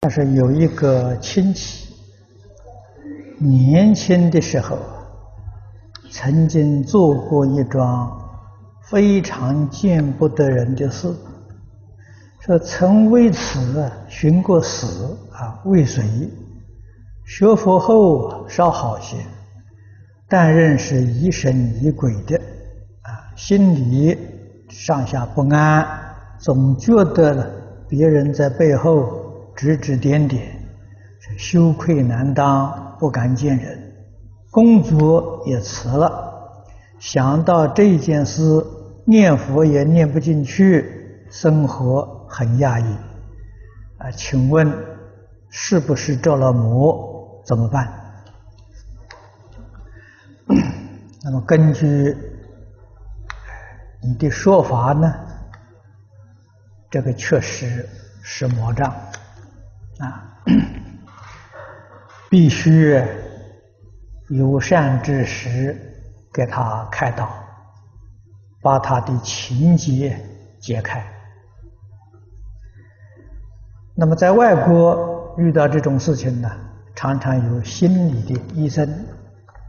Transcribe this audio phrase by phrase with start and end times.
[0.00, 1.92] 但是有一个亲戚，
[3.36, 4.78] 年轻的时候
[6.08, 8.16] 曾经做过一桩
[8.84, 11.12] 非常见不得人的事，
[12.38, 16.04] 说曾为此寻过死啊，未遂。
[17.26, 19.16] 学佛后稍好些，
[20.28, 22.36] 但仍是疑神疑鬼的
[23.02, 24.16] 啊，心里
[24.68, 25.84] 上下不安，
[26.38, 27.50] 总觉得
[27.88, 29.24] 别人在背后。
[29.58, 30.56] 指指点点，
[31.36, 33.92] 羞愧难当，不敢见人，
[34.52, 36.64] 工作也辞了。
[37.00, 38.64] 想到这件事，
[39.04, 42.84] 念佛也念不进去，生活很压抑。
[43.98, 44.72] 啊，请问
[45.50, 47.42] 是不是着了魔？
[47.44, 47.92] 怎么办？
[51.24, 52.16] 那么根据
[54.00, 55.12] 你的说法呢，
[56.88, 57.88] 这个确实
[58.22, 58.94] 是魔障。
[59.98, 60.24] 啊，
[62.30, 63.02] 必须
[64.28, 65.76] 有善知识
[66.32, 67.28] 给他开导，
[68.62, 70.18] 把他的情结
[70.60, 71.04] 解开。
[73.94, 76.48] 那么在外国遇到这种事情呢，
[76.94, 78.88] 常常有心理的医生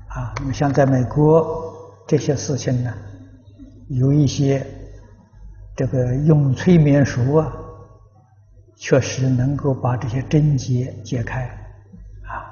[0.07, 0.33] 啊。
[0.37, 1.73] 那么像在美国
[2.07, 2.93] 这些事情呢，
[3.87, 4.65] 有一些
[5.75, 7.51] 这个用催眠术啊。
[8.81, 11.43] 确实能够把这些症结解开，
[12.23, 12.47] 啊，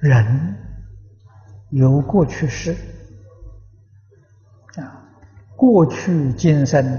[0.00, 0.56] 人
[1.70, 2.74] 有过去式，
[4.74, 5.06] 啊，
[5.54, 6.98] 过去今生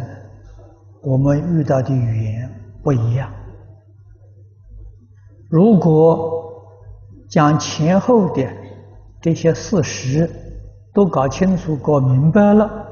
[1.02, 2.50] 我们遇到的缘
[2.82, 3.30] 不一样。
[5.50, 6.42] 如果
[7.30, 8.50] 将前后的
[9.20, 10.30] 这些事实
[10.94, 12.88] 都搞清楚、搞明白了，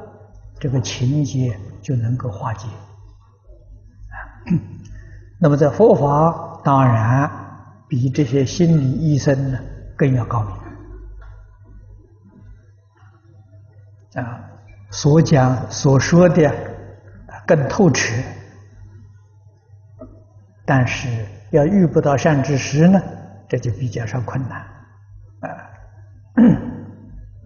[0.59, 2.67] 这个情节就能够化解。
[5.39, 7.31] 那么在佛法当然
[7.87, 9.59] 比这些心理医生呢
[9.95, 10.53] 更要高明
[14.23, 14.41] 啊，
[14.89, 16.51] 所讲所说的
[17.45, 18.11] 更透彻，
[20.65, 21.07] 但是
[21.51, 23.01] 要遇不到善知识呢，
[23.47, 24.59] 这就比较上困难
[25.41, 25.49] 啊。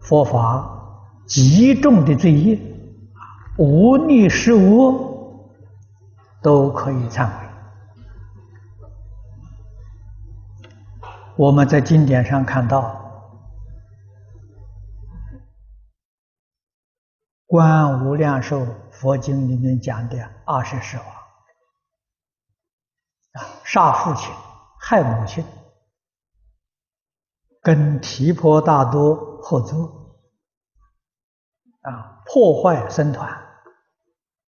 [0.02, 0.68] 佛法
[1.28, 2.60] 极重的罪业，
[3.58, 5.13] 无逆十恶。
[6.44, 7.48] 都可以忏悔。
[11.36, 12.82] 我们在经典上看到，
[17.48, 21.06] 《观无量寿佛经》里面讲的二十世王
[23.34, 24.32] 啊，杀父亲、
[24.80, 25.44] 害母亲，
[27.62, 30.20] 跟提婆达多合作
[31.82, 33.43] 啊，破坏僧团。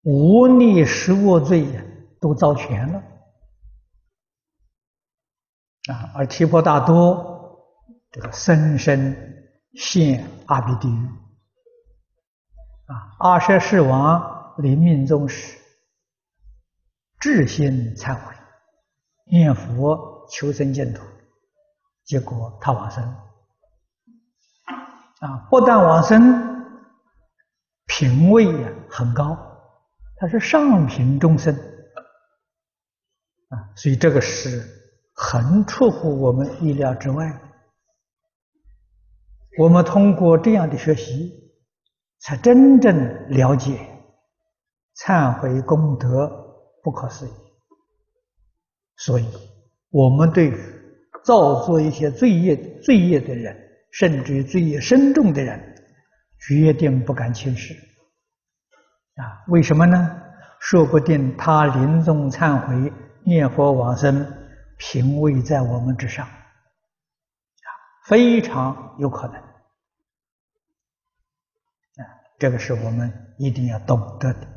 [0.03, 1.83] 无逆十恶罪呀
[2.19, 2.99] 都遭全了
[5.89, 6.11] 啊！
[6.15, 7.67] 而提婆达多
[8.11, 9.15] 这个生生
[9.75, 11.05] 陷阿鼻地狱
[12.87, 13.15] 啊！
[13.19, 15.57] 阿舍世王临命终时，
[17.19, 18.35] 至心忏悔，
[19.25, 21.03] 念佛求生净土，
[22.05, 23.03] 结果他往生
[25.19, 25.47] 啊！
[25.49, 26.65] 不但往生，
[27.85, 29.50] 品位也很高。
[30.21, 31.51] 他是上品众生
[33.49, 34.63] 啊，所以这个是
[35.15, 37.41] 很出乎我们意料之外。
[39.57, 41.33] 我们通过这样的学习，
[42.19, 42.95] 才真正
[43.31, 43.79] 了解
[44.97, 46.29] 忏悔功德
[46.83, 47.31] 不可思议。
[48.97, 49.25] 所以，
[49.89, 50.53] 我们对
[51.25, 53.57] 造作一些罪业、罪业的人，
[53.91, 55.59] 甚至于罪业深重的人，
[56.47, 57.73] 决定不敢轻视。
[59.15, 60.17] 啊，为什么呢？
[60.59, 64.25] 说不定他临终忏悔、念佛往生，
[64.77, 66.31] 品位在我们之上，啊，
[68.05, 69.35] 非常有可能。
[69.35, 69.41] 啊，
[72.37, 74.47] 这个是我们一定要懂得的。